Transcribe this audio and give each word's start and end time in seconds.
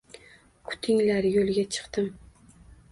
Kutinglar, 0.71 1.29
yoʻlga 1.37 1.69
chiqdim. 1.77 2.13